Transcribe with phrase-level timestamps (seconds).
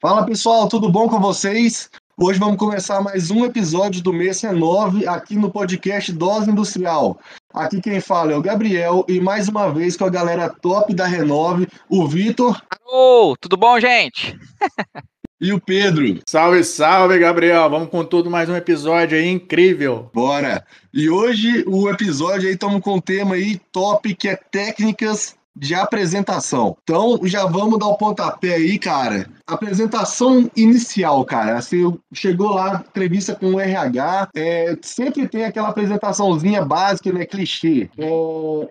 [0.00, 1.90] Fala pessoal, tudo bom com vocês?
[2.16, 7.18] Hoje vamos começar mais um episódio do Mês Renove aqui no podcast Dose Industrial.
[7.52, 11.04] Aqui quem fala é o Gabriel e mais uma vez com a galera top da
[11.04, 12.62] Renove, o Vitor.
[12.70, 14.38] Alô, tudo bom, gente?
[15.40, 16.20] e o Pedro.
[16.24, 17.68] Salve, salve, Gabriel.
[17.68, 20.08] Vamos com tudo mais um episódio aí incrível.
[20.14, 20.64] Bora.
[20.94, 25.74] E hoje o episódio aí estamos com um tema aí top que é técnicas de
[25.74, 26.76] apresentação.
[26.82, 29.28] Então, já vamos dar o pontapé aí, cara.
[29.46, 31.60] Apresentação inicial, cara.
[31.60, 31.82] Você
[32.12, 37.26] chegou lá, entrevista com o RH, é, sempre tem aquela apresentaçãozinha básica, né?
[37.26, 37.90] Clichê.
[37.98, 38.08] É,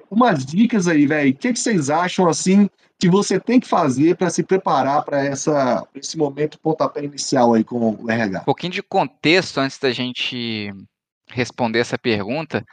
[0.10, 1.32] umas dicas aí, velho.
[1.32, 5.26] O que, que vocês acham, assim, que você tem que fazer para se preparar para
[5.96, 8.42] esse momento pontapé inicial aí com o RH?
[8.42, 10.74] Um pouquinho de contexto antes da gente
[11.30, 12.66] responder essa pergunta.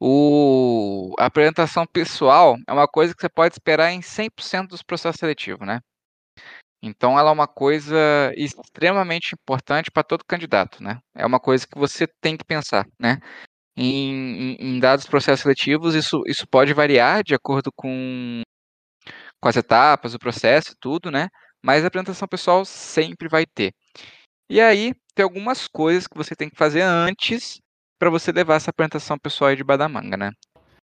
[0.00, 5.18] O, a apresentação pessoal é uma coisa que você pode esperar em 100% dos processos
[5.18, 5.80] seletivos, né?
[6.82, 11.00] Então, ela é uma coisa extremamente importante para todo candidato, né?
[11.14, 13.18] É uma coisa que você tem que pensar, né?
[13.76, 18.42] Em, em, dados processos seletivos, isso, isso pode variar de acordo com,
[19.40, 21.28] com as etapas, o processo tudo, né?
[21.62, 23.72] Mas a apresentação pessoal sempre vai ter.
[24.50, 27.58] E aí, tem algumas coisas que você tem que fazer antes
[27.98, 30.32] para você levar essa apresentação pessoal aí de badamanga, né?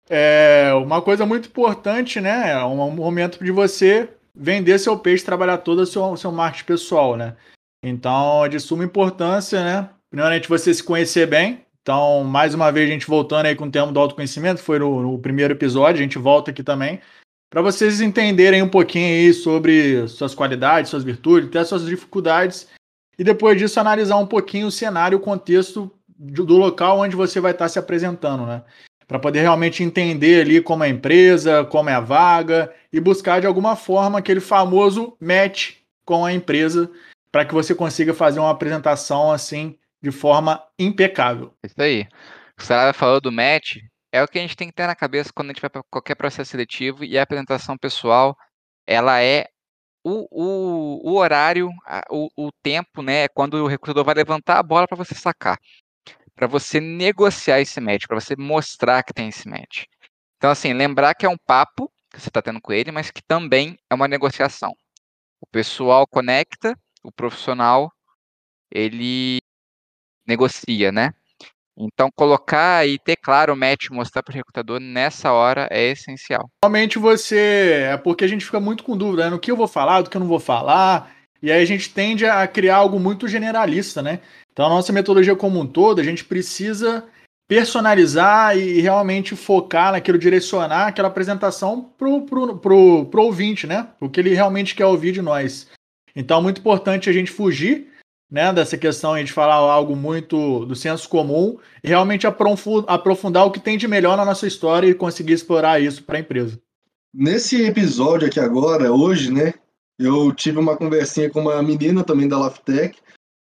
[0.09, 2.53] É uma coisa muito importante, né?
[2.53, 7.17] É um momento de você vender seu peixe, trabalhar todo o seu, seu marketing pessoal,
[7.17, 7.37] né?
[7.83, 9.89] Então, é de suma importância, né?
[10.11, 11.65] Primeiramente, você se conhecer bem.
[11.83, 15.03] Então, mais uma vez, a gente voltando aí com o termo do autoconhecimento, foi no,
[15.03, 17.01] no primeiro episódio, a gente volta aqui também,
[17.49, 22.69] para vocês entenderem um pouquinho aí sobre suas qualidades, suas virtudes, até suas dificuldades,
[23.17, 27.53] e depois disso analisar um pouquinho o cenário, o contexto do local onde você vai
[27.53, 28.63] estar se apresentando, né?
[29.07, 33.41] Para poder realmente entender ali como é a empresa, como é a vaga e buscar
[33.41, 36.91] de alguma forma aquele famoso match com a empresa
[37.31, 41.55] para que você consiga fazer uma apresentação assim de forma impecável.
[41.65, 42.07] Isso aí.
[42.59, 43.77] O Sarada falou do match,
[44.11, 45.83] é o que a gente tem que ter na cabeça quando a gente vai para
[45.91, 48.37] qualquer processo seletivo e a apresentação pessoal,
[48.87, 49.47] ela é
[50.03, 51.69] o, o, o horário,
[52.09, 55.59] o, o tempo, né, é quando o recrutador vai levantar a bola para você sacar
[56.37, 59.85] para você negociar esse match, para você mostrar que tem esse match.
[60.37, 63.23] Então, assim, lembrar que é um papo que você está tendo com ele, mas que
[63.23, 64.73] também é uma negociação.
[65.41, 67.91] O pessoal conecta, o profissional
[68.71, 69.39] ele
[70.27, 71.13] negocia, né?
[71.79, 76.51] Então, colocar e ter claro o match, mostrar para o recrutador nessa hora é essencial.
[76.65, 77.89] Realmente você.
[77.93, 79.31] É porque a gente fica muito com dúvida né?
[79.31, 81.16] no que eu vou falar, do que eu não vou falar.
[81.43, 84.21] E aí a gente tende a criar algo muito generalista, né?
[84.53, 87.05] Então, a nossa metodologia como um todo, a gente precisa
[87.49, 93.89] personalizar e realmente focar naquilo, direcionar aquela apresentação pro, pro, pro, pro ouvinte, né?
[94.01, 95.69] O que ele realmente quer ouvir de nós.
[96.15, 97.89] Então, é muito importante a gente fugir
[98.31, 103.61] né, dessa questão de falar algo muito do senso comum e realmente aprofundar o que
[103.61, 106.61] tem de melhor na nossa história e conseguir explorar isso para a empresa.
[107.15, 109.55] Nesse episódio aqui agora, hoje, né,
[109.99, 112.99] eu tive uma conversinha com uma menina também da Laftec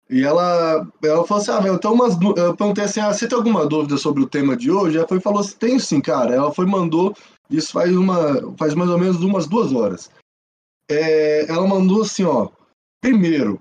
[0.10, 2.18] e ela, ela falou assim: Ah, eu tenho umas.
[2.38, 4.98] Eu perguntei assim: Ah, você tem alguma dúvida sobre o tema de hoje?
[4.98, 6.34] Ela foi falou assim: Tenho sim, cara.
[6.34, 7.14] Ela foi mandou.
[7.50, 10.10] Isso faz, uma, faz mais ou menos umas duas horas.
[10.90, 12.50] É, ela mandou assim: Ó,
[13.02, 13.60] primeiro,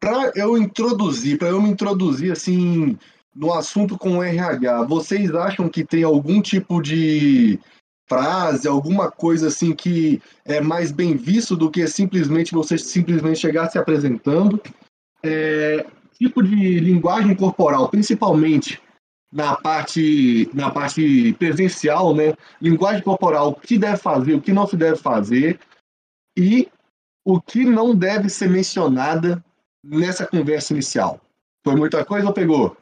[0.00, 2.98] para eu introduzir, para eu me introduzir assim
[3.34, 7.58] no assunto com o RH, vocês acham que tem algum tipo de
[8.14, 13.70] frase, alguma coisa assim que é mais bem visto do que simplesmente você simplesmente chegar
[13.70, 14.60] se apresentando?
[15.22, 15.86] é,
[16.18, 18.80] tipo de linguagem corporal, principalmente
[19.32, 22.34] na parte, na parte presencial, né?
[22.60, 25.58] Linguagem corporal, o que deve fazer, o que não se deve fazer
[26.36, 26.68] e
[27.24, 29.42] o que não deve ser mencionada
[29.82, 31.20] nessa conversa inicial.
[31.64, 32.76] Foi muita coisa ou pegou?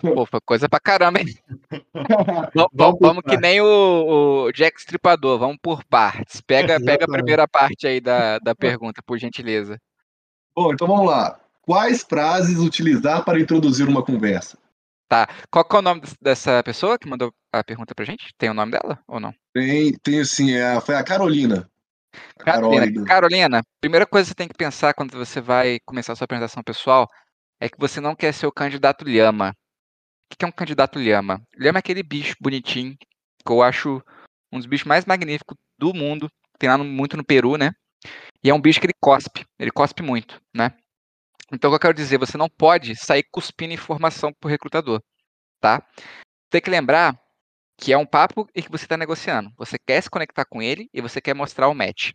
[0.00, 1.26] Pô, foi coisa pra caramba, hein?
[2.72, 6.40] vamos, vamos que nem o, o, Jack Stripador, vamos por partes.
[6.40, 9.78] Pega, pega a primeira parte aí da, da pergunta, por gentileza.
[10.56, 11.38] Bom, então vamos lá.
[11.60, 14.58] Quais frases utilizar para introduzir uma conversa?
[15.08, 15.28] Tá.
[15.50, 18.32] Qual, qual é o nome dessa pessoa que mandou a pergunta pra gente?
[18.38, 19.34] Tem o nome dela ou não?
[19.52, 20.54] Tem, tem sim.
[20.54, 21.68] É, foi a Carolina.
[22.38, 23.04] A Carolina.
[23.04, 26.62] Carolina, primeira coisa que você tem que pensar quando você vai começar a sua apresentação
[26.62, 27.08] pessoal
[27.60, 29.54] é que você não quer ser o candidato lhama.
[30.32, 31.42] O que é um candidato lhama?
[31.56, 34.02] Lhama é aquele bicho bonitinho que eu acho
[34.52, 36.30] um dos bichos mais magníficos do mundo.
[36.58, 37.72] Tem lá no, muito no Peru, né?
[38.42, 39.44] E é um bicho que ele cospe.
[39.58, 40.74] Ele cospe muito, né?
[41.52, 45.00] Então, o que eu quero dizer, você não pode sair cuspindo informação para o recrutador,
[45.60, 45.86] tá?
[46.50, 47.18] Tem que lembrar
[47.78, 49.52] que é um papo e que você está negociando.
[49.56, 52.12] Você quer se conectar com ele e você quer mostrar o match.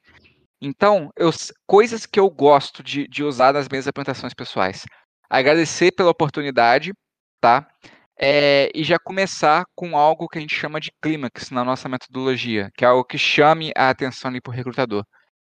[0.62, 1.30] Então, eu,
[1.66, 4.84] coisas que eu gosto de, de usar nas minhas apresentações pessoais.
[5.30, 6.92] Agradecer pela oportunidade,
[7.40, 7.68] tá?
[8.22, 12.70] É, e já começar com algo que a gente chama de clímax na nossa metodologia,
[12.76, 15.06] que é algo que chame a atenção para o recrutador.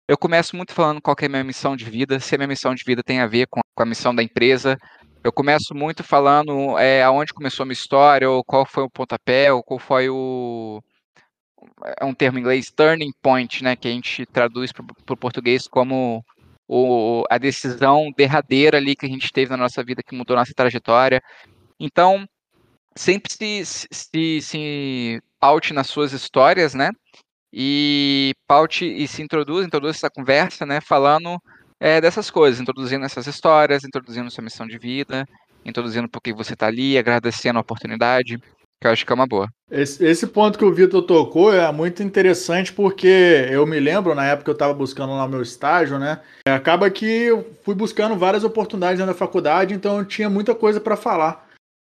[0.07, 2.73] Eu começo muito falando qual é a minha missão de vida, se a minha missão
[2.73, 4.77] de vida tem a ver com, com a missão da empresa.
[5.23, 9.51] Eu começo muito falando é, aonde começou a minha história, ou qual foi o pontapé,
[9.51, 10.81] ou qual foi o,
[11.99, 15.67] é um termo em inglês, turning point, né, que a gente traduz para o português
[15.67, 16.23] como
[16.67, 20.53] o, a decisão derradeira ali que a gente teve na nossa vida que mudou nossa
[20.55, 21.21] trajetória.
[21.79, 22.25] Então,
[22.95, 26.89] sempre se, se, se paute nas suas histórias, né?
[27.53, 30.79] E paute e se introduz, introduz essa conversa, né?
[30.81, 31.37] Falando
[31.79, 35.25] é, dessas coisas, introduzindo essas histórias, introduzindo sua missão de vida,
[35.65, 38.39] introduzindo por que você está ali, agradecendo a oportunidade
[38.81, 39.47] que eu acho que é uma boa.
[39.69, 44.25] Esse, esse ponto que o Vitor tocou é muito interessante porque eu me lembro, na
[44.25, 46.19] época que eu estava buscando lá o meu estágio, né?
[46.47, 50.97] Acaba que eu fui buscando várias oportunidades na faculdade, então eu tinha muita coisa para
[50.97, 51.47] falar.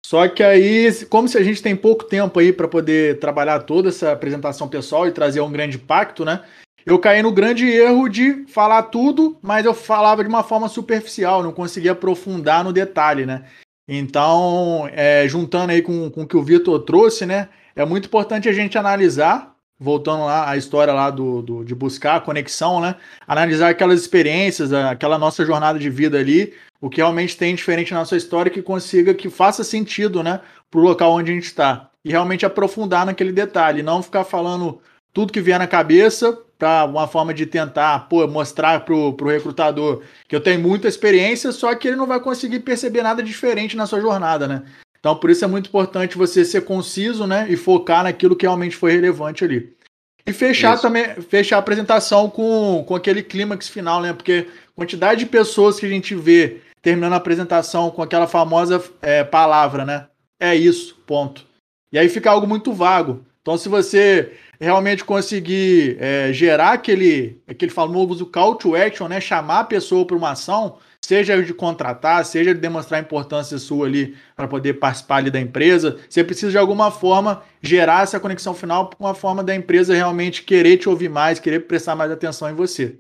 [0.05, 3.89] Só que aí, como se a gente tem pouco tempo aí para poder trabalhar toda
[3.89, 6.43] essa apresentação pessoal e trazer um grande impacto, né?
[6.85, 11.43] Eu caí no grande erro de falar tudo, mas eu falava de uma forma superficial,
[11.43, 13.45] não conseguia aprofundar no detalhe, né?
[13.87, 17.49] Então, é, juntando aí com, com o que o Vitor trouxe, né?
[17.75, 19.52] É muito importante a gente analisar,
[19.83, 22.95] voltando lá à história lá do, do, de buscar a conexão, né?
[23.27, 28.01] Analisar aquelas experiências, aquela nossa jornada de vida ali, o que realmente tem diferente na
[28.01, 30.41] nossa história que consiga, que faça sentido, né?
[30.71, 31.91] Para o local onde a gente está.
[32.05, 34.81] E realmente aprofundar naquele detalhe, não ficar falando
[35.13, 40.03] tudo que vier na cabeça para uma forma de tentar pô, mostrar para o recrutador
[40.29, 43.85] que eu tenho muita experiência, só que ele não vai conseguir perceber nada diferente na
[43.85, 44.63] sua jornada, né?
[45.03, 47.47] Então, por isso é muito importante você ser conciso, né?
[47.51, 49.77] E focar naquilo que realmente foi relevante ali.
[50.25, 50.83] E fechar isso.
[50.83, 54.13] também, fechar a apresentação com, com aquele clímax final, né?
[54.13, 54.47] Porque
[54.77, 59.85] quantidade de pessoas que a gente vê terminando a apresentação com aquela famosa é, palavra,
[59.85, 60.07] né?
[60.39, 61.45] É isso, ponto.
[61.93, 63.27] E aí fica algo muito vago.
[63.41, 69.21] Então, se você realmente conseguir é, gerar aquele, aquele famoso call to action, né?
[69.21, 70.79] Chamar a pessoa para uma ação,
[71.13, 75.39] seja de contratar, seja de demonstrar a importância sua ali para poder participar ali da
[75.39, 79.95] empresa, você precisa de alguma forma gerar essa conexão final com uma forma da empresa
[79.95, 82.99] realmente querer te ouvir mais, querer prestar mais atenção em você.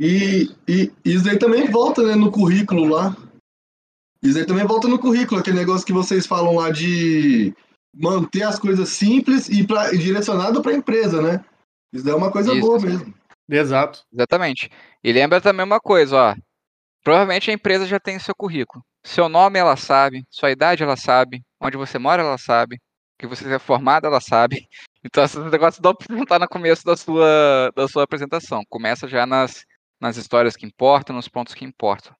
[0.00, 3.14] E, e isso aí também volta né, no currículo lá.
[4.22, 7.54] Isso aí também volta no currículo, aquele negócio que vocês falam lá de
[7.94, 11.44] manter as coisas simples e, pra, e direcionado para a empresa, né?
[11.92, 12.60] Isso é uma coisa Isso.
[12.62, 13.12] boa mesmo.
[13.50, 14.02] Exato.
[14.10, 14.70] Exatamente.
[15.04, 16.46] E lembra também uma coisa, ó.
[17.06, 18.84] Provavelmente a empresa já tem seu currículo.
[19.04, 22.80] Seu nome ela sabe, sua idade ela sabe, onde você mora ela sabe,
[23.16, 24.66] que você é formado ela sabe.
[25.06, 28.64] Então esses negócios não precisam estar no começo da sua, da sua apresentação.
[28.68, 29.64] Começa já nas,
[30.00, 32.12] nas histórias que importam, nos pontos que importam.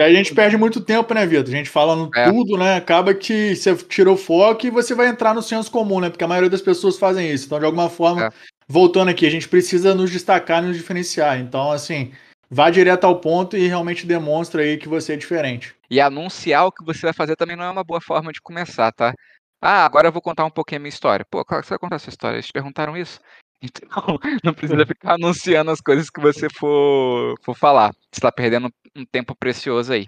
[0.00, 1.52] E a gente perde muito tempo, né, Vitor?
[1.52, 2.30] A gente falando é.
[2.30, 2.76] tudo, né?
[2.76, 6.08] Acaba que você tirou foco e você vai entrar no senso comum, né?
[6.08, 7.44] Porque a maioria das pessoas fazem isso.
[7.44, 8.30] Então, de alguma forma, é.
[8.66, 11.38] voltando aqui, a gente precisa nos destacar e nos diferenciar.
[11.38, 12.10] Então, assim,
[12.50, 15.74] vá direto ao ponto e realmente demonstra aí que você é diferente.
[15.88, 18.90] E anunciar o que você vai fazer também não é uma boa forma de começar,
[18.92, 19.14] tá?
[19.62, 21.24] Ah, agora eu vou contar um pouquinho a minha história.
[21.30, 22.36] Pô, qual você vai contar a sua história?
[22.36, 23.20] Eles te perguntaram isso?
[23.62, 27.92] Então, não precisa ficar anunciando as coisas que você for, for falar.
[28.10, 30.06] Você está perdendo um tempo precioso aí.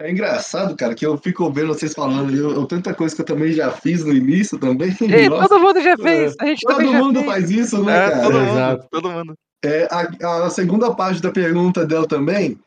[0.00, 3.26] É engraçado, cara, que eu fico vendo vocês falando, eu, eu tanta coisa que eu
[3.26, 4.88] também já fiz no início também.
[5.00, 6.34] Ei, todo mundo já fez.
[6.40, 8.22] A gente todo mundo faz isso, né, é, cara?
[8.22, 9.34] Todo mundo, todo mundo.
[9.64, 12.58] É, a, a, segunda parte da pergunta dela também,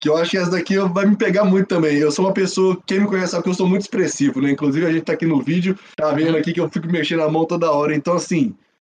[0.00, 1.96] que eu acho que essa daqui vai me pegar muito também.
[1.96, 4.50] Eu sou uma pessoa, quem me conhece sabe que eu sou muito expressivo, né?
[4.50, 7.30] Inclusive a gente tá aqui no vídeo, tá vendo aqui que eu fico mexendo a
[7.30, 7.94] mão toda hora.
[7.94, 8.54] Então, assim,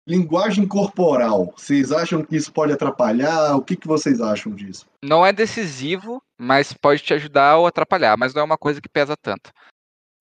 [0.07, 3.55] Linguagem corporal, vocês acham que isso pode atrapalhar?
[3.55, 4.85] O que, que vocês acham disso?
[5.03, 8.87] Não é decisivo, mas pode te ajudar ou atrapalhar, mas não é uma coisa que
[8.87, 9.51] pesa tanto.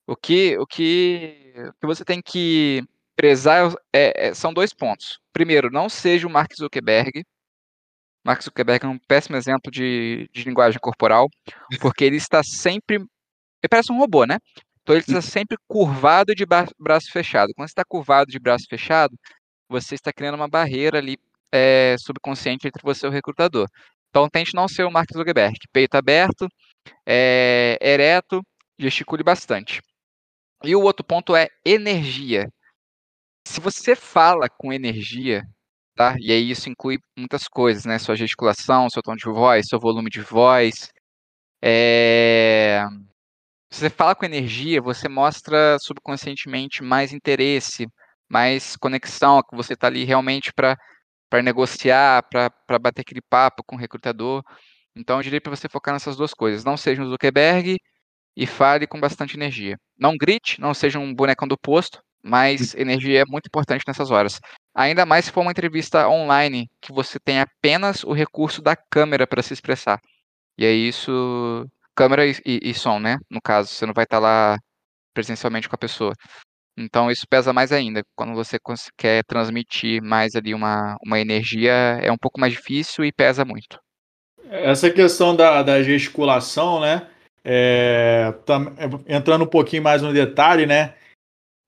[0.07, 2.83] O que, o que, o que você tem que
[3.15, 5.19] prezar é, é, são dois pontos.
[5.33, 7.23] Primeiro, não seja o Mark Zuckerberg.
[8.23, 11.29] Mark Zuckerberg é um péssimo exemplo de, de linguagem corporal,
[11.79, 12.95] porque ele está sempre.
[12.95, 14.37] Ele parece um robô, né?
[14.81, 17.53] Então ele está sempre curvado de braço fechado.
[17.55, 19.15] Quando você está curvado de braço fechado,
[19.67, 21.17] você está criando uma barreira ali
[21.51, 23.67] é, subconsciente entre você e o recrutador.
[24.09, 26.47] Então tente não ser o Mark Zuckerberg, peito aberto,
[27.05, 28.41] é, ereto,
[28.77, 29.81] gesticule bastante.
[30.63, 32.47] E o outro ponto é energia.
[33.45, 35.43] Se você fala com energia,
[35.95, 36.15] tá?
[36.19, 37.99] E aí isso inclui muitas coisas, né?
[37.99, 40.91] Sua gesticulação, seu tom de voz, seu volume de voz.
[41.63, 42.83] É...
[43.71, 47.87] Se você fala com energia, você mostra subconscientemente mais interesse,
[48.29, 50.77] mais conexão, que você está ali realmente para
[51.29, 54.43] para negociar, para bater aquele papo com o recrutador.
[54.95, 56.63] Então, eu diria para você focar nessas duas coisas.
[56.63, 57.77] Não seja um Zuckerberg
[58.37, 59.77] e fale com bastante energia.
[59.99, 64.41] Não grite, não seja um bonecão do posto, mas energia é muito importante nessas horas.
[64.73, 69.27] Ainda mais se for uma entrevista online, que você tem apenas o recurso da câmera
[69.27, 69.99] para se expressar.
[70.57, 71.65] E é isso.
[71.93, 73.17] Câmera e, e, e, som, né?
[73.29, 74.57] No caso, você não vai estar tá lá
[75.13, 76.13] presencialmente com a pessoa.
[76.75, 78.01] Então isso pesa mais ainda.
[78.15, 78.57] Quando você
[78.97, 83.79] quer transmitir mais ali uma, uma energia, é um pouco mais difícil e pesa muito.
[84.49, 87.07] Essa questão da, da gesticulação, né?
[87.43, 90.95] É, tam, é, entrando um pouquinho mais no detalhe, né?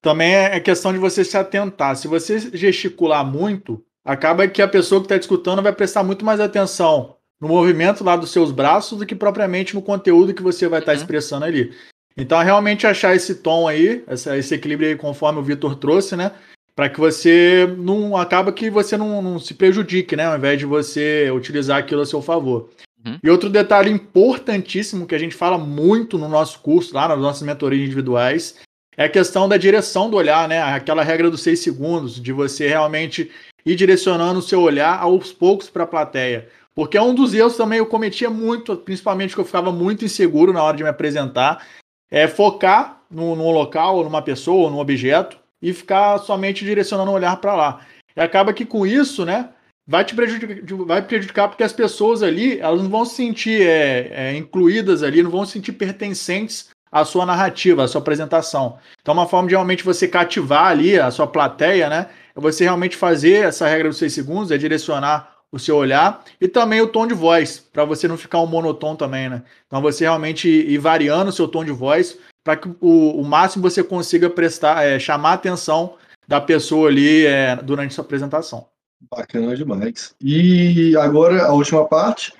[0.00, 1.96] Também é, é questão de você se atentar.
[1.96, 6.40] Se você gesticular muito, acaba que a pessoa que está escutando vai prestar muito mais
[6.40, 10.80] atenção no movimento lá dos seus braços do que propriamente no conteúdo que você vai
[10.80, 11.02] estar tá uhum.
[11.02, 11.72] expressando ali.
[12.16, 16.32] Então, realmente achar esse tom aí, esse equilíbrio aí, conforme o Vitor trouxe, né?
[16.74, 20.26] Para que você não acaba que você não, não, se prejudique, né?
[20.26, 22.70] Ao invés de você utilizar aquilo a seu favor.
[23.06, 23.18] Uhum.
[23.22, 27.42] E outro detalhe importantíssimo que a gente fala muito no nosso curso, lá nas nossas
[27.42, 28.56] mentorias individuais,
[28.98, 30.60] é a questão da direção do olhar, né?
[30.60, 33.30] Aquela regra dos seis segundos, de você realmente
[33.64, 36.48] ir direcionando o seu olhar aos poucos para a plateia.
[36.74, 40.52] Porque é um dos erros também eu cometia muito, principalmente que eu ficava muito inseguro
[40.52, 41.64] na hora de me apresentar,
[42.10, 47.14] é focar no, no local, numa pessoa, ou num objeto, e ficar somente direcionando o
[47.14, 47.86] olhar para lá.
[48.16, 49.50] E acaba que com isso, né,
[49.86, 54.10] vai te prejudicar, vai prejudicar porque as pessoas ali, elas não vão se sentir é,
[54.12, 58.78] é, incluídas ali, não vão se sentir pertencentes à sua narrativa, à sua apresentação.
[59.00, 62.96] Então, uma forma de realmente você cativar ali a sua plateia, né, é você realmente
[62.96, 67.06] fazer essa regra dos seis segundos, é direcionar o seu olhar e também o tom
[67.06, 69.42] de voz, para você não ficar um monotom também, né?
[69.66, 73.62] Então você realmente ir variando o seu tom de voz para que o, o máximo
[73.62, 75.94] você consiga prestar, é, chamar a atenção
[76.26, 78.66] da pessoa ali é, durante sua apresentação.
[79.10, 80.14] Bacana demais.
[80.20, 82.32] E agora a última parte.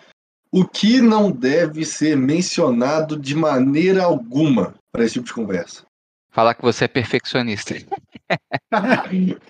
[0.51, 5.85] O que não deve ser mencionado de maneira alguma para esse tipo de conversa?
[6.31, 7.75] Falar que você é perfeccionista.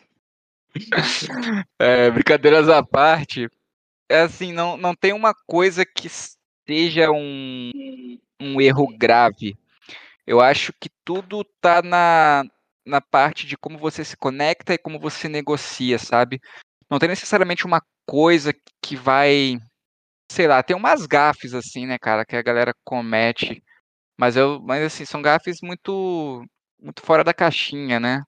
[1.79, 3.49] É, brincadeiras à parte,
[4.09, 6.09] é assim, não, não tem uma coisa que
[6.67, 7.73] seja um,
[8.41, 9.57] um erro grave.
[10.27, 12.45] Eu acho que tudo tá na,
[12.87, 16.41] na parte de como você se conecta e como você negocia, sabe?
[16.91, 19.59] Não tem necessariamente uma coisa que vai,
[20.31, 23.63] sei lá, tem umas gafes assim, né, cara, que a galera comete,
[24.17, 26.45] mas eu, mas assim, são gafes muito
[26.81, 28.23] muito fora da caixinha, né?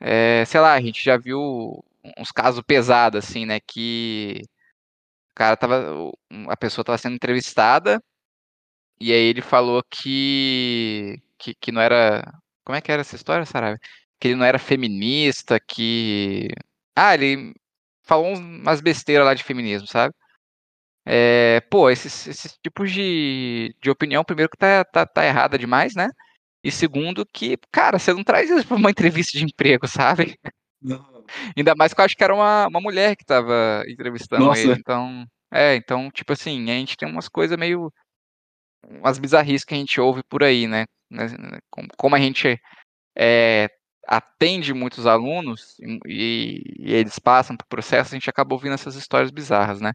[0.00, 1.84] É, sei lá, a gente já viu
[2.18, 3.60] uns casos pesados, assim, né?
[3.60, 4.42] Que
[5.32, 6.12] o cara tava.
[6.48, 8.02] A pessoa tava sendo entrevistada
[9.00, 11.20] e aí ele falou que.
[11.38, 12.22] que, que não era.
[12.64, 13.78] Como é que era essa história, Saraiva?
[14.20, 16.48] Que ele não era feminista, que.
[16.96, 17.54] Ah, ele
[18.02, 20.14] falou umas besteiras lá de feminismo, sabe?
[21.06, 25.94] É, pô, esses, esses tipos de, de opinião, primeiro que tá, tá, tá errada demais,
[25.94, 26.08] né?
[26.62, 30.38] E segundo, que, cara, você não traz isso para uma entrevista de emprego, sabe?
[30.80, 31.24] Não.
[31.56, 34.60] Ainda mais que eu acho que era uma, uma mulher que estava entrevistando Nossa.
[34.60, 34.72] ele.
[34.72, 37.92] Então, é, então, tipo assim, a gente tem umas coisas meio.
[38.86, 40.84] umas bizarrices que a gente ouve por aí, né?
[41.10, 41.28] né
[41.96, 42.58] como a gente
[43.16, 43.68] é,
[44.06, 49.30] atende muitos alunos e, e, eles passam por processo, a gente acaba ouvindo essas histórias
[49.30, 49.92] bizarras, né?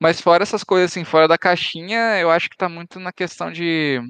[0.00, 3.52] Mas fora essas coisas assim, fora da caixinha, eu acho que tá muito na questão
[3.52, 4.00] de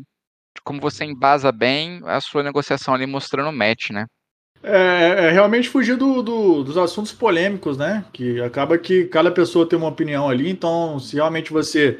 [0.64, 4.06] como você embasa bem a sua negociação ali mostrando o match, né?
[4.62, 8.04] É, é realmente fugir do, do, dos assuntos polêmicos, né?
[8.12, 11.98] Que acaba que cada pessoa tem uma opinião ali, então se realmente você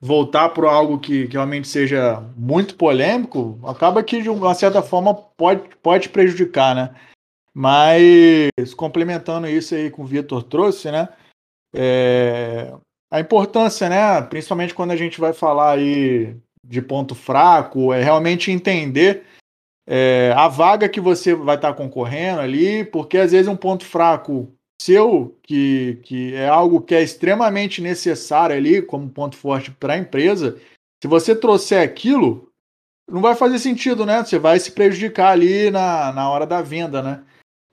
[0.00, 5.14] voltar para algo que, que, realmente seja muito polêmico, acaba que de uma certa forma
[5.14, 6.94] pode, pode prejudicar, né?
[7.54, 11.08] Mas complementando isso aí que o Vitor trouxe, né?
[11.74, 12.72] É,
[13.10, 14.22] a importância, né?
[14.22, 19.24] Principalmente quando a gente vai falar aí de ponto fraco, é realmente entender
[19.86, 24.52] é, a vaga que você vai estar concorrendo ali, porque às vezes um ponto fraco
[24.80, 29.98] seu, que, que é algo que é extremamente necessário ali como ponto forte para a
[29.98, 30.58] empresa,
[31.02, 32.50] se você trouxer aquilo,
[33.10, 34.22] não vai fazer sentido, né?
[34.22, 37.22] Você vai se prejudicar ali na, na hora da venda, né?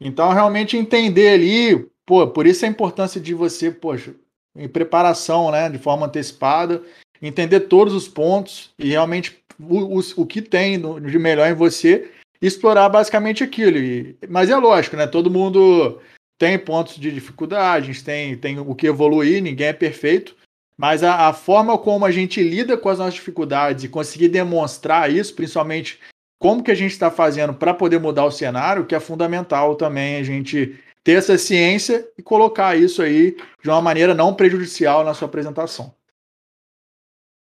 [0.01, 4.15] Então, realmente entender ali, pô, por isso a importância de você, poxa,
[4.57, 6.81] em preparação, né, de forma antecipada,
[7.21, 12.09] entender todos os pontos e realmente o, o, o que tem de melhor em você
[12.41, 13.77] explorar basicamente aquilo.
[13.77, 15.07] E, mas é lógico, né?
[15.07, 15.99] Todo mundo
[16.37, 20.35] tem pontos de dificuldade, tem, tem o que evoluir, ninguém é perfeito.
[20.77, 25.11] Mas a, a, forma como a gente lida com as nossas dificuldades e conseguir demonstrar
[25.11, 25.99] isso, principalmente
[26.39, 30.17] como que a gente está fazendo para poder mudar o cenário, que é fundamental também
[30.17, 35.13] a gente ter essa ciência e colocar isso aí de uma maneira não prejudicial na
[35.13, 35.95] sua apresentação.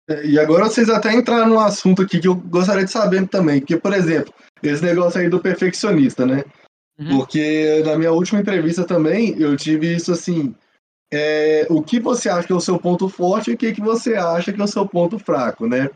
[0.08, 3.60] É, e agora vocês até entraram num assunto aqui que eu gostaria de saber também,
[3.60, 6.44] que, por exemplo, esse negócio aí do perfeccionista, né?
[7.00, 7.18] Uhum.
[7.18, 10.54] Porque na minha última entrevista também eu tive isso assim.
[11.12, 13.80] É, o que você acha que é o seu ponto forte e o que, que
[13.80, 15.90] você acha que é o seu ponto fraco, né?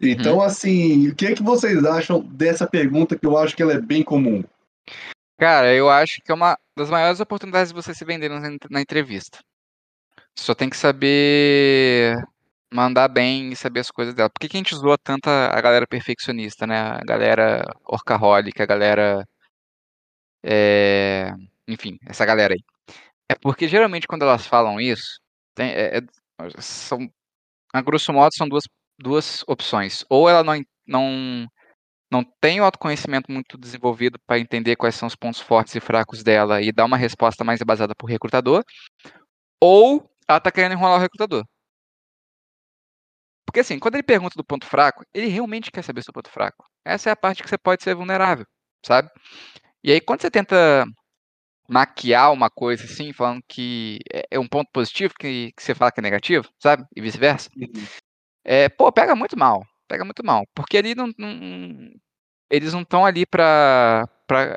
[0.00, 0.42] Então, uhum.
[0.42, 4.02] assim, o que, que vocês acham dessa pergunta que eu acho que ela é bem
[4.02, 4.42] comum?
[5.38, 8.28] Cara, eu acho que é uma das maiores oportunidades de você se vender
[8.70, 9.38] na, entrevista.
[10.38, 12.14] Só tem que saber
[12.72, 14.28] mandar bem e saber as coisas dela.
[14.30, 16.78] Por que, que a gente zoa tanto a galera perfeccionista, né?
[16.78, 19.24] A galera orcaholic, a galera.
[20.44, 21.32] É...
[21.68, 22.62] Enfim, essa galera aí.
[23.28, 25.18] É porque geralmente quando elas falam isso,
[25.54, 26.02] tem, é, é,
[26.60, 27.10] são,
[27.72, 28.64] a grosso modo, são duas,
[28.98, 30.04] duas opções.
[30.08, 31.46] Ou ela não, não,
[32.10, 36.22] não tem o autoconhecimento muito desenvolvido para entender quais são os pontos fortes e fracos
[36.22, 38.64] dela e dar uma resposta mais embasada para o recrutador,
[39.60, 41.44] ou ela está querendo enrolar o recrutador.
[43.46, 46.64] Porque assim, quando ele pergunta do ponto fraco, ele realmente quer saber seu ponto fraco.
[46.84, 48.44] Essa é a parte que você pode ser vulnerável,
[48.84, 49.10] sabe?
[49.82, 50.84] E aí quando você tenta
[51.68, 55.90] maquiar uma coisa assim, falando que é, é um ponto positivo que, que você fala
[55.90, 56.84] que é negativo, sabe?
[56.94, 57.50] E vice-versa.
[57.56, 57.86] Uhum.
[58.44, 59.64] É, pô, pega muito mal.
[59.88, 60.44] Pega muito mal.
[60.54, 61.90] Porque ali não, não
[62.50, 64.04] eles não estão ali para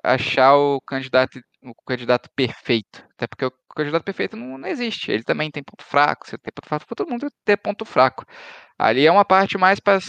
[0.03, 3.03] achar o candidato o candidato perfeito.
[3.13, 5.11] Até porque o candidato perfeito não, não existe.
[5.11, 6.25] Ele também tem ponto fraco.
[6.27, 8.25] Você tem ponto fraco, todo mundo tem ponto fraco.
[8.77, 9.99] Ali é uma parte mais para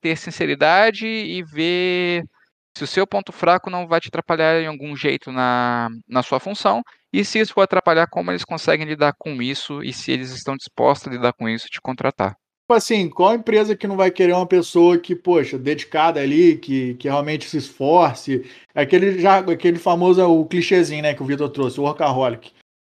[0.00, 2.22] ter sinceridade e ver
[2.76, 6.40] se o seu ponto fraco não vai te atrapalhar em algum jeito na, na sua
[6.40, 6.82] função.
[7.12, 10.56] E se isso for atrapalhar, como eles conseguem lidar com isso e se eles estão
[10.56, 12.36] dispostos a lidar com isso te contratar.
[12.70, 16.94] Tipo assim, qual empresa que não vai querer uma pessoa que, poxa, dedicada ali, que,
[16.94, 18.48] que realmente se esforce?
[18.72, 22.52] Aquele, já, aquele famoso, o clichêzinho, né, que o Vitor trouxe, o workaholic.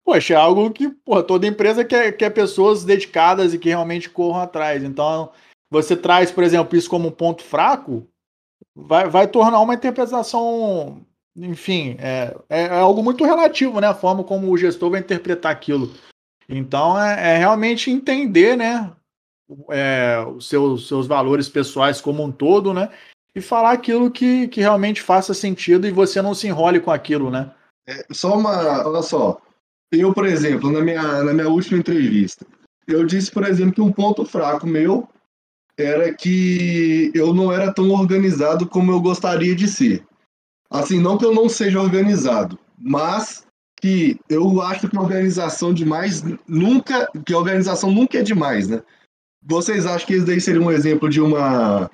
[0.04, 4.40] Poxa, é algo que, pô, toda empresa quer, quer pessoas dedicadas e que realmente corram
[4.40, 4.83] atrás.
[4.83, 5.30] Então,
[5.70, 8.04] você traz, por exemplo, isso como um ponto fraco,
[8.74, 11.00] vai, vai tornar uma interpretação,
[11.37, 13.87] enfim, é, é, é algo muito relativo, né?
[13.87, 15.94] A forma como o gestor vai interpretar aquilo.
[16.48, 18.92] Então, é, é realmente entender, né?
[19.70, 22.90] É, os seus, seus valores pessoais como um todo, né?
[23.34, 27.30] E falar aquilo que, que realmente faça sentido e você não se enrole com aquilo,
[27.30, 27.50] né?
[27.86, 28.86] É, só uma.
[28.86, 29.40] Olha só.
[29.92, 32.46] Eu, por exemplo, na minha, na minha última entrevista,
[32.86, 35.08] eu disse, por exemplo, que um ponto fraco meu
[35.76, 40.04] era que eu não era tão organizado como eu gostaria de ser.
[40.70, 43.44] Assim, não que eu não seja organizado, mas
[43.80, 48.82] que eu acho que organização demais nunca, que organização nunca é demais, né?
[49.42, 51.90] Vocês acham que isso daí seria um exemplo de uma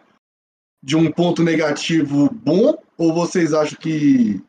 [0.83, 2.77] de um ponto negativo bom?
[2.97, 4.43] Ou vocês acham que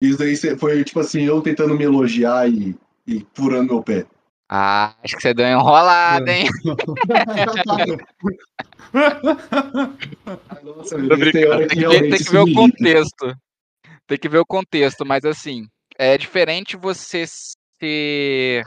[0.00, 4.06] isso daí foi tipo assim, eu tentando me elogiar e, e furando meu pé?
[4.48, 6.46] Ah, acho que você deu enrolada, hein?
[10.62, 11.32] Nossa, tem, tem,
[11.68, 13.34] que ver, tem que ver o contexto.
[14.06, 18.64] Tem que ver o contexto, mas assim, é diferente você ser.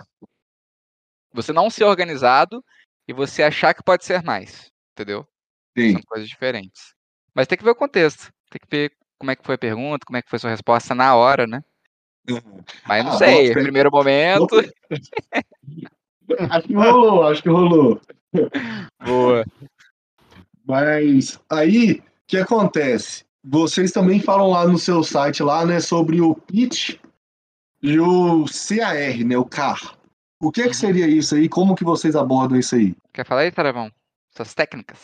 [1.34, 2.64] Você não ser organizado
[3.08, 5.26] e você achar que pode ser mais, entendeu?
[5.78, 5.94] Sim.
[5.94, 6.94] São coisas diferentes.
[7.34, 10.06] Mas tem que ver o contexto, tem que ver como é que foi a pergunta,
[10.06, 11.64] como é que foi a sua resposta na hora, né?
[12.30, 12.64] Uhum.
[12.86, 14.60] Mas não ah, sei, primeiro momento.
[16.50, 18.02] acho que rolou, acho que rolou.
[19.06, 19.46] Boa.
[20.66, 23.26] Mas aí, o que acontece?
[23.44, 26.96] Vocês também falam lá no seu site lá, né, sobre o pitch
[27.82, 29.97] e o CAR, né, o CAR.
[30.40, 31.50] O que, é que seria isso aí?
[31.50, 32.96] Como que vocês abordam isso aí?
[33.12, 33.92] Quer falar aí, Taravão?
[34.30, 35.00] Suas técnicas.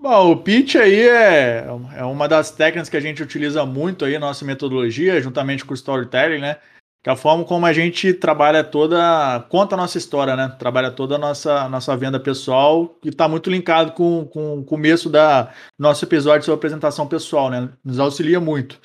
[0.00, 4.12] Bom, o pitch aí é, é uma das técnicas que a gente utiliza muito aí
[4.14, 6.58] na nossa metodologia, juntamente com o storytelling, né?
[7.02, 10.54] Que é a forma como a gente trabalha toda, conta a nossa história, né?
[10.60, 15.10] Trabalha toda a nossa, nossa venda pessoal, e está muito linkado com, com o começo
[15.10, 17.68] da nosso episódio sobre apresentação pessoal, né?
[17.84, 18.80] Nos auxilia muito.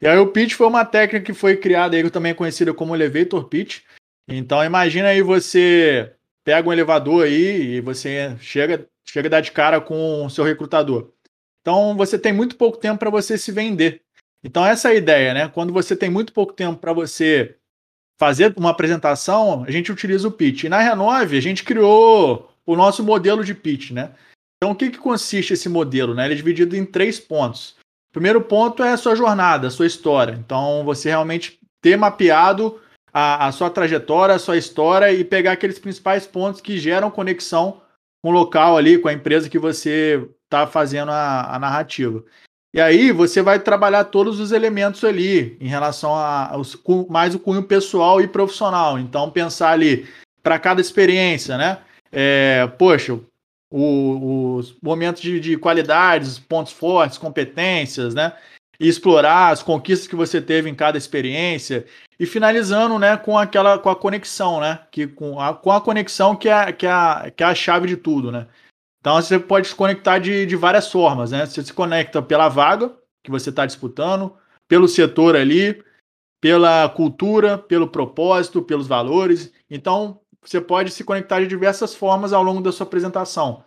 [0.00, 2.96] E aí o pitch foi uma técnica que foi criada aí, também é conhecida como
[2.96, 3.82] elevator pitch,
[4.28, 9.52] então imagina aí você pega um elevador aí e você chega, chega a dar de
[9.52, 11.12] cara com o seu recrutador.
[11.60, 14.02] Então você tem muito pouco tempo para você se vender.
[14.44, 15.48] Então essa é a ideia, né?
[15.48, 17.56] Quando você tem muito pouco tempo para você
[18.18, 20.64] fazer uma apresentação, a gente utiliza o pitch.
[20.64, 24.12] E na Renove a gente criou o nosso modelo de pitch, né?
[24.56, 26.14] Então o que, que consiste esse modelo?
[26.14, 26.24] Né?
[26.24, 27.76] Ele é dividido em três pontos.
[28.10, 30.34] O primeiro ponto é a sua jornada, a sua história.
[30.34, 32.80] Então você realmente ter mapeado
[33.12, 37.82] a, a sua trajetória, a sua história e pegar aqueles principais pontos que geram conexão
[38.22, 42.24] com o local ali, com a empresa que você está fazendo a, a, narrativa.
[42.74, 46.52] E aí você vai trabalhar todos os elementos ali em relação a,
[47.10, 48.98] mais o cunho pessoal e profissional.
[48.98, 50.08] Então pensar ali
[50.42, 51.78] para cada experiência, né?
[52.10, 53.18] É, poxa,
[53.70, 58.32] o, os momentos de, de qualidades, pontos fortes, competências, né?
[58.80, 61.86] E explorar as conquistas que você teve em cada experiência
[62.22, 66.36] e finalizando, né, com aquela com a conexão, né, que com a, com a conexão
[66.36, 68.46] que é, que, é a, que é a chave de tudo, né.
[69.00, 71.44] Então você pode se conectar de, de várias formas, né?
[71.44, 74.36] Você se conecta pela vaga que você está disputando,
[74.68, 75.82] pelo setor ali,
[76.40, 79.52] pela cultura, pelo propósito, pelos valores.
[79.68, 83.64] Então você pode se conectar de diversas formas ao longo da sua apresentação.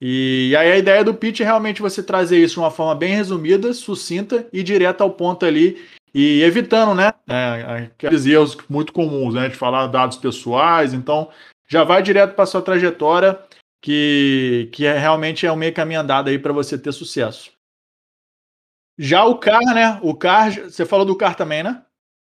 [0.00, 3.14] E aí a ideia do pitch é realmente você trazer isso de uma forma bem
[3.14, 5.84] resumida, sucinta e direta ao ponto ali
[6.14, 10.94] e evitando, né, é, aqueles erros muito comuns, né, de falar dados pessoais.
[10.94, 11.28] Então
[11.66, 13.38] já vai direto para sua trajetória
[13.82, 17.50] que, que é, realmente é um meio caminho andado aí para você ter sucesso.
[18.96, 19.98] Já o CAR, né?
[20.02, 21.82] O CAR, você falou do CAR também, né?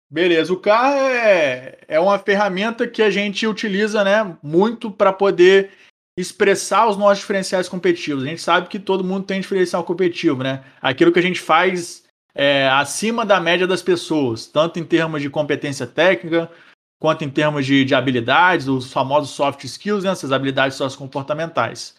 [0.10, 5.71] Beleza, o CAR é, é uma ferramenta que a gente utiliza né, muito para poder
[6.17, 8.23] expressar os nossos diferenciais competitivos.
[8.23, 10.63] A gente sabe que todo mundo tem diferencial competitivo, né?
[10.82, 12.04] Aquilo que a gente faz
[12.36, 16.52] é, acima da média das pessoas, tanto em termos de competência técnica,
[16.99, 21.95] quanto em termos de, de habilidades, os famosos soft skills, né, essas habilidades sociocomportamentais.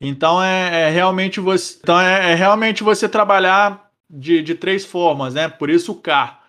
[0.00, 5.34] Então é, é, realmente você, então é, é, realmente você trabalhar de, de três formas,
[5.34, 5.48] né?
[5.48, 6.42] Por isso o CAR,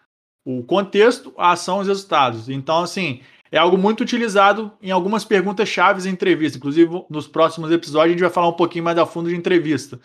[0.43, 2.49] o contexto, a ação os resultados.
[2.49, 3.21] Então assim
[3.53, 6.57] é algo muito utilizado em algumas perguntas chaves em entrevista.
[6.57, 9.99] Inclusive nos próximos episódios a gente vai falar um pouquinho mais a fundo de entrevista.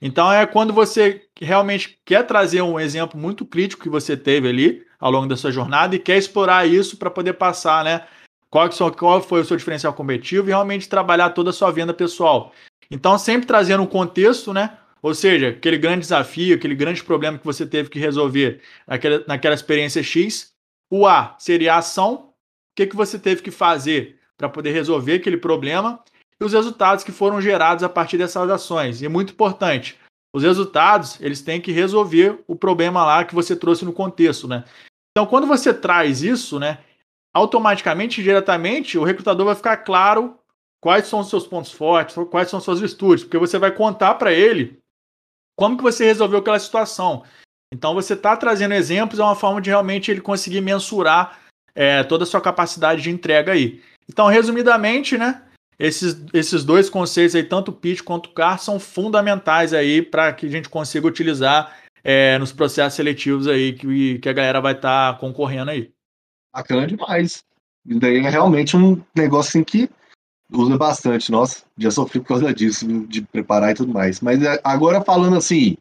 [0.00, 4.86] Então é quando você realmente quer trazer um exemplo muito crítico que você teve ali
[5.00, 8.06] ao longo da sua jornada e quer explorar isso para poder passar, né?
[8.48, 11.92] Qual, que, qual foi o seu diferencial competitivo e realmente trabalhar toda a sua venda
[11.92, 12.52] pessoal.
[12.90, 14.76] Então, sempre trazendo um contexto, né?
[15.00, 19.54] Ou seja, aquele grande desafio, aquele grande problema que você teve que resolver naquela, naquela
[19.54, 20.52] experiência X.
[20.90, 22.31] O A seria a ação,
[22.72, 26.02] o que, que você teve que fazer para poder resolver aquele problema
[26.40, 29.02] e os resultados que foram gerados a partir dessas ações.
[29.02, 29.98] E muito importante,
[30.34, 34.64] os resultados eles têm que resolver o problema lá que você trouxe no contexto, né?
[35.10, 36.78] Então, quando você traz isso, né,
[37.34, 40.38] automaticamente, diretamente, o recrutador vai ficar claro
[40.80, 44.14] quais são os seus pontos fortes, quais são as suas virtudes, porque você vai contar
[44.14, 44.80] para ele
[45.54, 47.24] como que você resolveu aquela situação.
[47.72, 51.41] Então, você está trazendo exemplos, é uma forma de realmente ele conseguir mensurar
[51.74, 53.80] é, toda a sua capacidade de entrega aí.
[54.08, 55.42] Então, resumidamente, né,
[55.78, 60.32] esses, esses dois conceitos aí, tanto o pitch quanto o CAR, são fundamentais aí para
[60.32, 64.74] que a gente consiga utilizar é, nos processos seletivos aí que, que a galera vai
[64.74, 65.90] estar tá concorrendo aí.
[66.54, 67.44] Bacana demais.
[67.86, 69.88] Isso daí é realmente um negócio assim, que
[70.52, 71.32] usa bastante.
[71.32, 74.20] Nossa, já sofri por causa disso, de preparar e tudo mais.
[74.20, 75.76] Mas é, agora falando assim,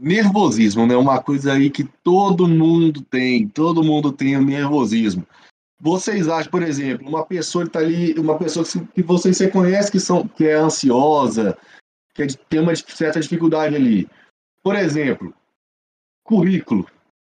[0.00, 0.96] nervosismo, né?
[0.96, 5.26] Uma coisa aí que todo mundo tem, todo mundo tem o nervosismo.
[5.78, 10.00] Vocês acham, por exemplo, uma pessoa que tá ali, uma pessoa que vocês reconhecem que,
[10.00, 11.56] são, que é ansiosa,
[12.14, 14.08] que tem uma certa dificuldade ali.
[14.62, 15.34] Por exemplo,
[16.24, 16.86] currículo.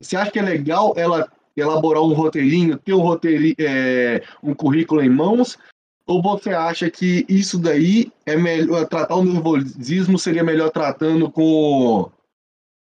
[0.02, 5.02] Você acha que é legal ela elaborar um roteirinho, ter um roteirinho, é, um currículo
[5.02, 5.58] em mãos?
[6.06, 12.12] Ou você acha que isso daí é melhor tratar o nervosismo seria melhor tratando com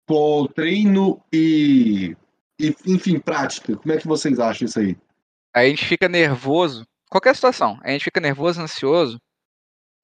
[0.09, 2.17] com treino e,
[2.59, 3.77] e enfim prática?
[3.77, 4.97] Como é que vocês acham isso aí?
[5.53, 9.21] A gente fica nervoso, qualquer situação, a gente fica nervoso, ansioso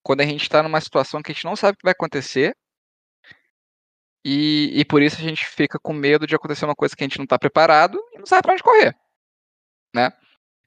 [0.03, 2.55] quando a gente está numa situação que a gente não sabe o que vai acontecer
[4.23, 7.07] e, e por isso a gente fica com medo de acontecer uma coisa que a
[7.07, 8.95] gente não está preparado e não sabe para onde correr.
[9.95, 10.11] Né?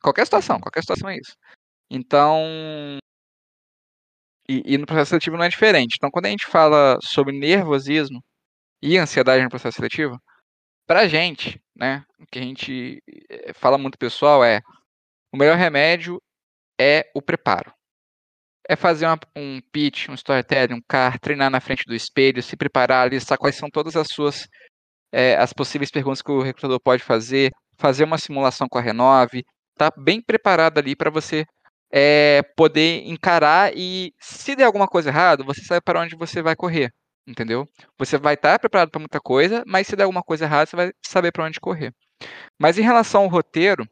[0.03, 1.37] Qualquer situação, qualquer situação é isso.
[1.88, 2.42] Então.
[4.48, 5.94] E, e no processo seletivo não é diferente.
[5.96, 8.20] Então, quando a gente fala sobre nervosismo
[8.82, 10.20] e ansiedade no processo seletivo,
[10.86, 14.60] pra gente, né, o que a gente eh, fala muito pessoal é
[15.32, 16.20] o melhor remédio
[16.80, 17.72] é o preparo.
[18.68, 22.56] É fazer uma, um pitch, um storytelling, um car, treinar na frente do espelho, se
[22.56, 24.46] preparar, listar quais são todas as suas
[25.12, 29.44] é, as possíveis perguntas que o recrutador pode fazer, fazer uma simulação com a Renove,
[29.76, 31.46] tá bem preparado ali para você
[31.90, 36.54] é, poder encarar e se der alguma coisa errada, você sabe para onde você vai
[36.56, 36.92] correr,
[37.28, 37.68] entendeu?
[37.98, 40.76] Você vai estar tá preparado para muita coisa, mas se der alguma coisa errada, você
[40.76, 41.94] vai saber para onde correr.
[42.58, 43.88] Mas em relação ao roteiro,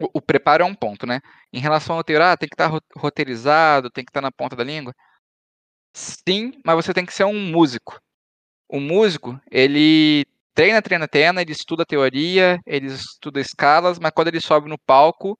[0.00, 1.20] o, o, preparo é um ponto, né?
[1.52, 4.32] Em relação ao roteiro, ah, tem que estar tá roteirizado, tem que estar tá na
[4.32, 4.94] ponta da língua.
[5.94, 8.00] Sim, mas você tem que ser um músico.
[8.68, 14.40] O músico, ele treina, treina, treina, ele estuda teoria, ele estuda escalas, mas quando ele
[14.40, 15.38] sobe no palco,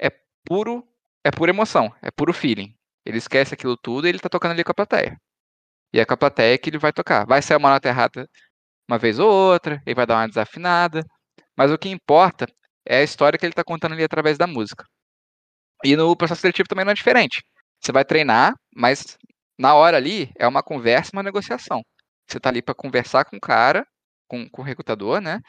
[0.00, 0.10] é
[0.44, 0.86] puro,
[1.24, 2.74] é pura emoção, é puro feeling.
[3.04, 5.18] Ele esquece aquilo tudo e ele tá tocando ali com a plateia.
[5.92, 7.26] E é com a plateia que ele vai tocar.
[7.26, 8.28] Vai sair uma nota errada
[8.88, 11.04] uma vez ou outra, ele vai dar uma desafinada,
[11.56, 12.46] mas o que importa
[12.84, 14.84] é a história que ele está contando ali através da música.
[15.84, 17.42] E no processo seletivo também não é diferente.
[17.80, 19.16] Você vai treinar, mas
[19.58, 21.82] na hora ali é uma conversa, uma negociação.
[22.28, 23.86] Você está ali para conversar com o cara,
[24.28, 25.40] com, com o recrutador, né?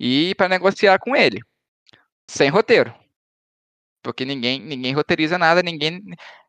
[0.00, 1.40] E para negociar com ele,
[2.28, 2.94] sem roteiro.
[4.02, 6.00] Porque ninguém, ninguém roteiriza nada, ninguém.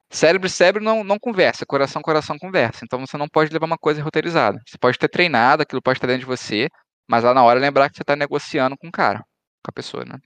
[0.10, 2.84] Cérebro e cérebro não, não conversa, coração coração conversa.
[2.84, 4.60] Então você não pode levar uma coisa roteirizada.
[4.66, 6.70] Você pode ter treinado, aquilo pode estar dentro de você,
[7.10, 10.06] mas lá na hora lembrar que você está negociando com o cara, com a pessoa,
[10.06, 10.18] né?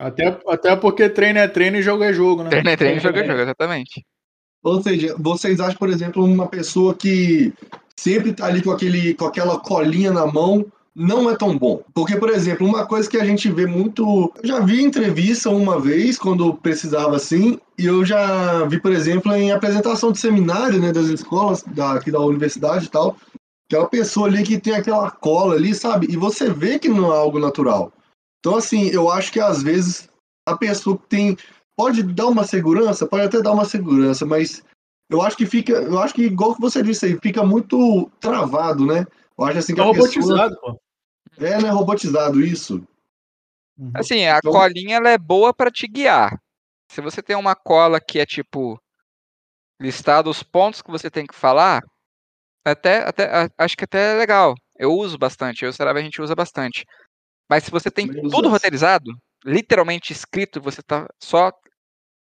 [0.00, 2.50] Até, até porque treino é treino e jogo é jogo, né?
[2.50, 4.04] Treino é treino e jogo é jogo, exatamente.
[4.62, 7.52] Ou seja, vocês acham, por exemplo, uma pessoa que
[7.96, 10.64] sempre tá ali com, aquele, com aquela colinha na mão,
[10.98, 11.80] não é tão bom.
[11.94, 14.32] Porque, por exemplo, uma coisa que a gente vê muito.
[14.42, 19.32] Eu já vi entrevista uma vez, quando precisava assim, e eu já vi, por exemplo,
[19.32, 23.16] em apresentação de seminário, né, das escolas, da, aqui da universidade e tal,
[23.70, 26.08] aquela pessoa ali que tem aquela cola ali, sabe?
[26.10, 27.92] E você vê que não é algo natural.
[28.40, 30.08] Então, assim, eu acho que às vezes
[30.48, 31.36] a pessoa que tem.
[31.76, 34.64] Pode dar uma segurança, pode até dar uma segurança, mas
[35.08, 35.74] eu acho que fica.
[35.74, 39.06] Eu acho que, igual que você disse aí, fica muito travado, né?
[39.38, 40.72] Eu acho assim que é a robotizado, pessoa...
[40.72, 40.87] pô.
[41.38, 41.70] É, né?
[41.70, 42.86] Robotizado isso.
[43.78, 43.92] Uhum.
[43.94, 46.40] Assim, a Então- colinha ela é boa para te guiar.
[46.90, 48.80] Se você tem uma cola que é tipo
[49.80, 51.82] listado os pontos que você tem que falar,
[52.64, 54.54] até, até a- acho que até é legal.
[54.76, 56.84] Eu uso bastante, eu e o a gente usa bastante.
[57.48, 59.10] Mas se você tem uso tudo roteirizado,
[59.44, 61.52] literalmente escrito, você tá só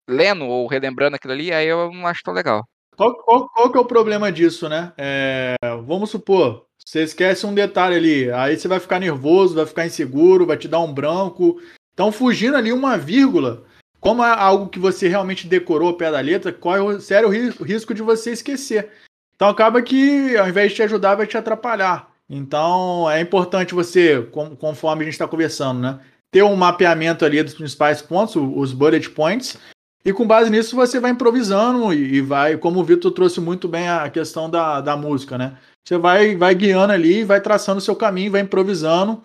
[0.08, 2.64] lendo ou relembrando aquilo ali, aí eu não acho tão legal.
[2.98, 4.94] Qual, qual, qual que é o problema disso, né?
[4.98, 9.86] É, vamos supor, você esquece um detalhe ali, aí você vai ficar nervoso, vai ficar
[9.86, 11.62] inseguro, vai te dar um branco.
[11.94, 13.62] Então, fugindo ali uma vírgula,
[14.00, 17.54] como é algo que você realmente decorou ao pé da letra, corre o sério ri-
[17.62, 18.90] risco de você esquecer.
[19.36, 22.10] Então, acaba que, ao invés de te ajudar, vai te atrapalhar.
[22.28, 26.00] Então, é importante você, conforme a gente está conversando, né?
[26.32, 29.60] Ter um mapeamento ali dos principais pontos, os bullet points,
[30.04, 33.88] e com base nisso você vai improvisando e vai, como o Vitor trouxe muito bem
[33.88, 35.56] a questão da, da música, né?
[35.90, 39.24] Você vai, vai guiando ali, vai traçando o seu caminho, vai improvisando.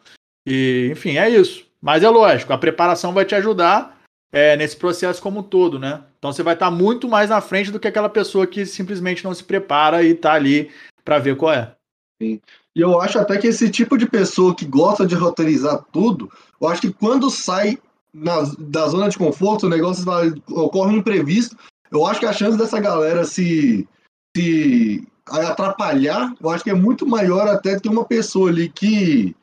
[0.48, 1.66] E, enfim, é isso.
[1.79, 4.00] Mas é lógico, a preparação vai te ajudar
[4.33, 6.03] é, nesse processo como um todo, né?
[6.18, 9.35] Então você vai estar muito mais na frente do que aquela pessoa que simplesmente não
[9.35, 10.70] se prepara e tá ali
[11.05, 11.74] para ver qual é.
[12.18, 12.40] E
[12.74, 16.81] eu acho até que esse tipo de pessoa que gosta de roteirizar tudo, eu acho
[16.81, 17.79] que quando sai
[18.11, 21.59] na- da zona de conforto, o negócio vai, ocorre um imprevisto,
[21.92, 23.87] eu acho que a chance dessa galera se,
[24.35, 29.35] se atrapalhar, eu acho que é muito maior até que uma pessoa ali que,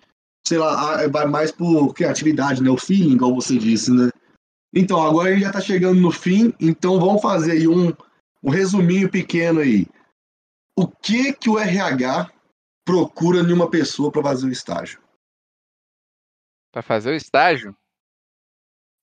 [0.45, 2.69] sei lá, vai mais por criatividade, né?
[2.69, 4.09] O feeling, igual você disse, né?
[4.73, 7.93] Então, agora a gente já tá chegando no fim, então vamos fazer aí um,
[8.41, 9.85] um resuminho pequeno aí.
[10.77, 12.31] O que que o RH
[12.85, 15.01] procura em uma pessoa para fazer o estágio?
[16.71, 17.75] Para fazer o estágio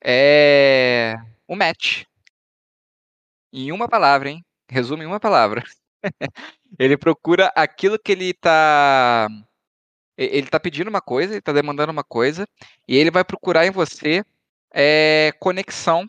[0.03, 2.05] é o match.
[3.53, 4.45] Em uma palavra, hein?
[4.71, 5.63] Resumo em uma palavra.
[6.79, 9.29] Ele procura aquilo que ele tá
[10.17, 12.45] ele tá pedindo uma coisa, ele tá demandando uma coisa,
[12.89, 14.25] e ele vai procurar em você
[14.75, 16.05] é, conexão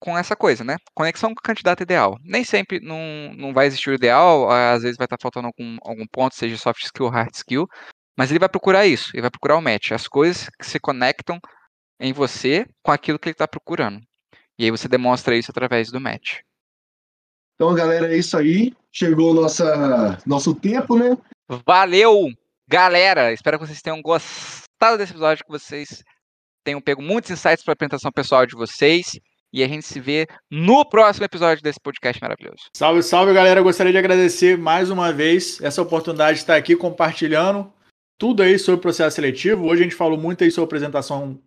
[0.00, 0.76] com essa coisa, né?
[0.94, 2.18] Conexão com o candidato ideal.
[2.24, 2.98] Nem sempre não,
[3.36, 6.82] não vai existir o ideal, às vezes vai estar faltando algum, algum ponto, seja soft
[6.82, 7.68] skill ou hard skill,
[8.18, 11.38] mas ele vai procurar isso, ele vai procurar o match, as coisas que se conectam
[12.00, 14.00] em você com aquilo que ele está procurando.
[14.58, 16.40] E aí você demonstra isso através do match.
[17.54, 18.74] Então, galera, é isso aí.
[18.94, 21.16] Chegou nossa, nosso tempo, né?
[21.66, 22.28] Valeu,
[22.68, 23.32] galera!
[23.32, 26.04] Espero que vocês tenham gostado desse episódio, que vocês
[26.62, 29.18] tenham pego muitos insights para a apresentação pessoal de vocês.
[29.50, 32.64] E a gente se vê no próximo episódio desse podcast maravilhoso.
[32.74, 33.60] Salve, salve, galera.
[33.60, 37.70] Eu Gostaria de agradecer mais uma vez essa oportunidade de estar aqui compartilhando
[38.18, 39.66] tudo aí sobre o processo seletivo.
[39.66, 41.38] Hoje a gente falou muito aí sobre apresentação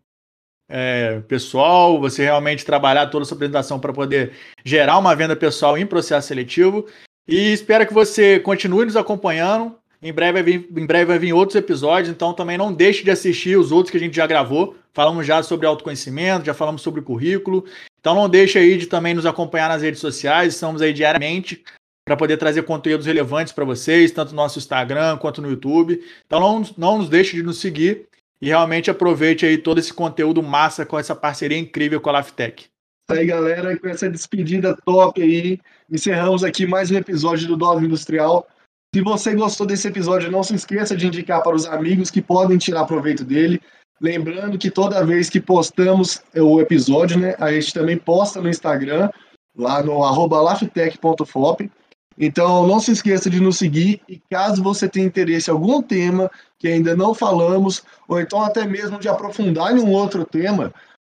[0.69, 5.77] é, pessoal, você realmente trabalhar toda a sua apresentação para poder gerar uma venda pessoal
[5.77, 6.87] em processo seletivo.
[7.27, 9.75] E espero que você continue nos acompanhando.
[10.01, 13.09] Em breve, vai vir, em breve vai vir outros episódios, então também não deixe de
[13.09, 14.75] assistir os outros que a gente já gravou.
[14.93, 17.65] Falamos já sobre autoconhecimento, já falamos sobre currículo.
[17.99, 21.63] Então não deixe aí de também nos acompanhar nas redes sociais, estamos aí diariamente
[22.05, 25.99] para poder trazer conteúdos relevantes para vocês, tanto no nosso Instagram quanto no YouTube.
[26.27, 28.07] Então não, não nos deixe de nos seguir
[28.39, 32.67] e realmente aproveite aí todo esse conteúdo massa com essa parceria incrível com a Laftec.
[33.07, 35.59] Isso aí, galera, e com essa despedida top aí,
[35.91, 38.47] encerramos aqui mais um episódio do Dose Industrial.
[38.95, 42.57] Se você gostou desse episódio, não se esqueça de indicar para os amigos que podem
[42.57, 43.61] tirar proveito dele.
[44.01, 49.11] Lembrando que toda vez que postamos o episódio, né, a gente também posta no Instagram,
[49.55, 51.71] lá no arroba laftec.fop.
[52.17, 56.31] Então não se esqueça de nos seguir e caso você tenha interesse em algum tema
[56.57, 60.73] que ainda não falamos, ou então até mesmo de aprofundar em um outro tema,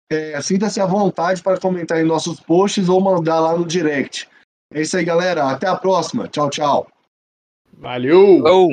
[0.10, 4.28] é, sinta-se à vontade para comentar em nossos posts ou mandar lá no direct.
[4.74, 5.50] É isso aí, galera.
[5.50, 6.28] Até a próxima.
[6.28, 6.88] Tchau, tchau.
[7.78, 8.42] Valeu!